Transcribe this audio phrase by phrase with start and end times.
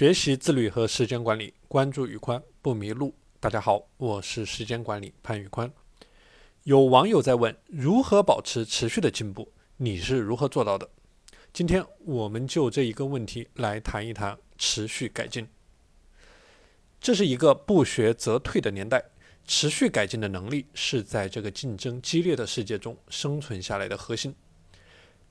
[0.00, 3.14] 学习自律和时间管理，关注宇宽不迷路。
[3.38, 5.70] 大家好，我是时间管理潘宇宽。
[6.62, 10.88] 有网友在问如何保持持续的进步，你是如何做到的？
[11.52, 15.46] 今天我们就这一个问题来谈一谈持续改进。
[16.98, 19.04] 这是一个不学则退的年代，
[19.46, 24.34] 持续改进的能力是在这个竞争激烈的世界中生存下来的核心。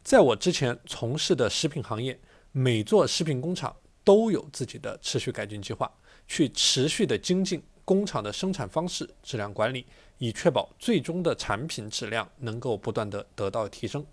[0.04, 2.20] 在我之前从事的食品行业，
[2.52, 3.76] 每座食品工厂。
[4.10, 5.88] 都有自己的持续改进计划，
[6.28, 9.86] 去持续的精进工厂的生产方式、质量管理，
[10.18, 14.04] 以确保最终的产品质量能够不断的得到提升。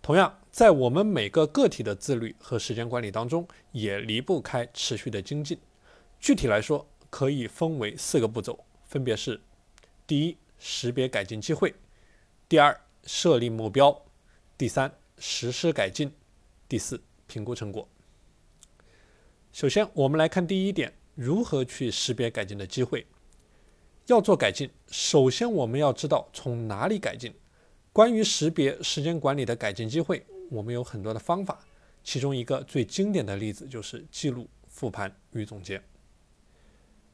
[0.00, 5.58] 同样，在我们每个个体的自律和时间管理当中，也离不开持续的精进。
[6.18, 9.38] 具体来说，可以分为四个步骤，分别是：
[10.06, 11.68] 第一，识别改进机会；
[12.48, 13.92] 第二，设立目标；
[14.56, 16.08] 第三，实施改进；
[16.66, 17.86] 第四，评估成果。
[19.52, 23.06] 首先，我们来看第一点，如何去识别改进的机会。
[24.06, 27.34] 要做改进，首先我们要知道从哪里改进。
[27.92, 31.60] 关于识别时间管理的改进机会，我们有很多的方法，
[32.02, 35.82] 其中一个最经典的例子就是记录、复盘与总结。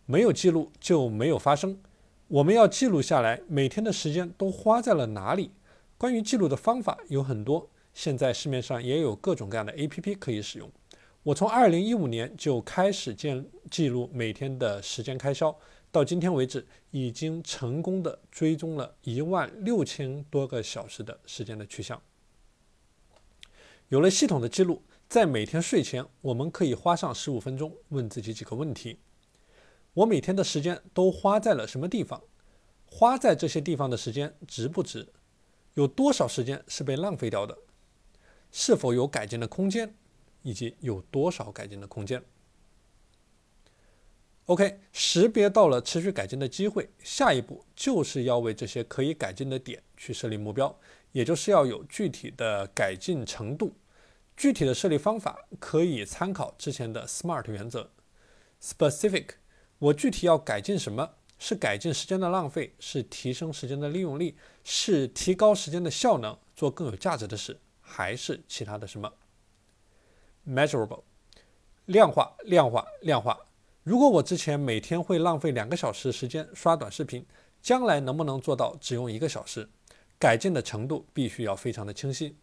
[0.07, 1.81] 没有记录就没有发生，
[2.29, 5.51] 我们要记录下来每天的时间都花在了哪里。
[5.99, 10.71] 关于记录的方法有很多，现在市面上也有各种各样的 APP 可以使用。
[11.25, 15.55] 我从二零一五年就开始建记录每天的时间开销，
[15.91, 22.01] 到今天为止，已经成功的追踪了一万六千多个小时的时间的去向。
[23.89, 28.99] 有了系统的记录，在每天睡前，我们可以花上十五分钟，问自己几个问题：
[29.95, 32.23] 我每天的时间都花在了什么地方？
[32.87, 35.09] 花在这些地方的时间值不值？
[35.75, 37.59] 有多少时间是被浪费掉的？
[38.51, 39.95] 是否有改进的空间？
[40.49, 42.23] 以及有多少改进的空间
[44.47, 50.75] ？OK，识别到了持续改进的机会，下一步就是要为这些可以改进的点去设立目标，
[51.13, 53.75] 也就是要有具体的改进程度。
[54.39, 57.91] 具体的设立方法可以参考之前的 SMART 原则
[58.63, 59.27] ：Specific，
[59.79, 61.11] 我具体要改进什么？
[61.39, 69.13] 是改进时间的浪费，是提升时间的利用率，是提高时间的效能，做更有价值的事，还是其他的什么
[70.49, 71.03] ？Measurable，
[71.85, 73.39] 量化，量化，量化。
[73.83, 77.27] 如果我之前每天会浪费两个小时时间刷短视频，
[77.61, 79.69] 将来能不能做到只用一个小时？
[80.19, 82.37] 改进的程度必须要非常的清晰。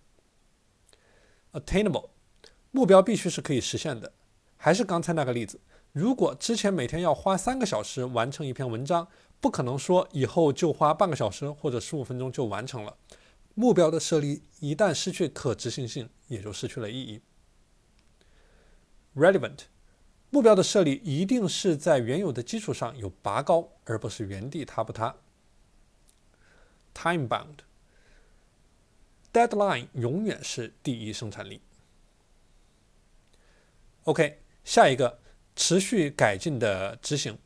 [1.52, 2.10] Attainable，
[2.72, 4.14] 目标必须是可以实现的。
[4.56, 5.60] 还是刚才那个例子，
[5.92, 9.08] 如果之前每天要花三个小时完成一篇文章，
[9.40, 12.96] 不可能说以后就花半个小时或者十五分钟就完成了。
[13.54, 17.22] 目标的设立一旦失去可执行性，也就失去了意义。
[19.16, 19.60] Relevant，
[20.30, 25.16] 目标的设立一定是在原有的基础上有拔高，而不是原地踏步踏。
[26.94, 27.28] Time
[29.32, 31.62] bound，deadline 永远是第一生产力。
[34.04, 35.20] OK，下一个
[35.56, 37.38] 持续改进的执行。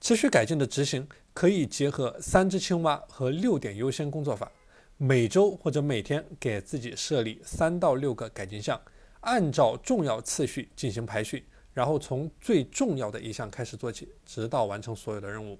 [0.00, 4.50] 持续改进的执行可以结合三只青蛙和六点优先工作法，
[4.96, 8.80] 每周或者每天给自己设立三到六个改进项。
[9.22, 11.44] 按照重要次序进行排序，
[11.74, 15.58] 然后从最重要的一项开始做起，直到完成所有的任务。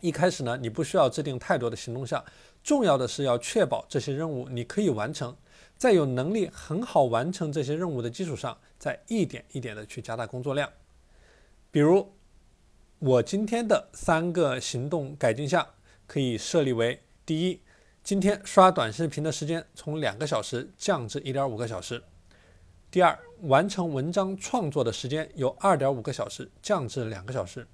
[0.00, 2.24] 一开始呢，你不需要制定太多的行动项，
[2.62, 5.36] 重要的是要确保这些任务你可以完成。
[5.76, 10.70] 在有能力很好完成这些任务的基础上，再一点一点的去加大工作量。
[11.70, 12.12] 比如，
[12.98, 15.66] 我今天的三个行动改进项
[16.06, 17.60] 可以设立为：第一，
[18.02, 22.02] 今天刷短视频的时间从两个小时降至一点五个小时。
[22.90, 27.64] 第二，完成文章创作的时间由二点五个小时降至两个小时。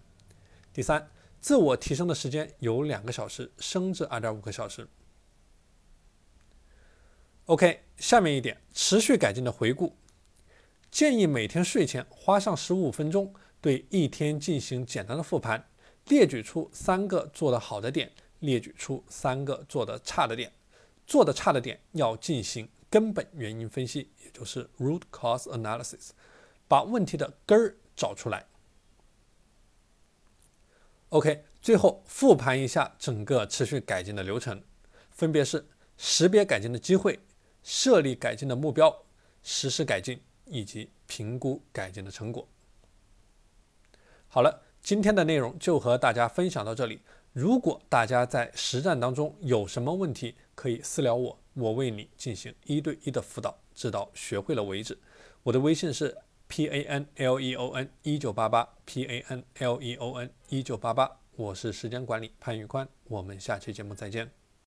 [0.74, 1.08] 第三，
[1.40, 4.86] 自我提升的时间由两个小时升至二点五个小时。
[7.46, 9.96] OK，下面一点，持续改进的回顾，
[10.90, 15.66] 建议每天睡前花上十五分钟，对一天进行简单的复盘，
[16.08, 20.52] 列举出三个做得好的点，列举出三个做得差的点，
[21.06, 22.68] 做得差的点要进行。
[22.96, 26.12] 根本原因分析，也就是 root cause analysis，
[26.66, 28.46] 把问题的根儿找出来。
[31.10, 34.62] OK，最后复盘一下整个持续改进的流程，
[35.10, 37.20] 分别是识别改进的机会、
[37.62, 39.04] 设立改进的目标、
[39.42, 42.48] 实施改进以及评估改进的成果。
[44.26, 47.02] 好了，今天的内容就和大家分享到这里。
[47.34, 51.38] 如果大家在实战当中有什么问题，可以私聊我。
[51.56, 54.96] 我为你进行一对一的辅导，直到学会了为止。
[55.42, 56.16] 我的微信是
[56.48, 60.30] p a n l e o n 一九八八 p a n l e o n
[60.48, 61.10] 一九八八。
[61.34, 64.45] 我是时间管理潘玉宽，我们下期节目再见。